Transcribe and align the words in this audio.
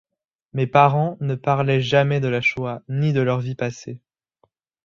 Mes 0.53 0.65
parents 0.65 1.15
ne 1.19 1.35
parlaient 1.35 1.79
jamais 1.79 2.19
de 2.19 2.27
la 2.27 2.41
Shoah 2.41 2.81
ni 2.89 3.13
de 3.13 3.21
leurs 3.21 3.39
vies 3.39 3.53
passées. 3.53 4.01